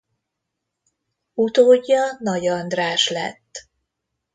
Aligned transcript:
Utódja 1.33 2.17
Nagy 2.19 2.47
András 2.47 3.09
lett. 3.09 3.67